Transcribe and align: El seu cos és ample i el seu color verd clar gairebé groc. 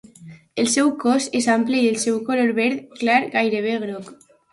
El 0.61 0.69
seu 0.75 0.87
cos 1.03 1.27
és 1.39 1.47
ample 1.55 1.81
i 1.81 1.89
el 1.89 1.99
seu 2.03 2.17
color 2.29 2.53
verd 2.61 2.81
clar 3.03 3.19
gairebé 3.37 3.75
groc. 3.85 4.11